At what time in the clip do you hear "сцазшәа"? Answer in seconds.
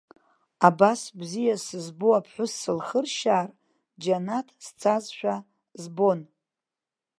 4.65-5.35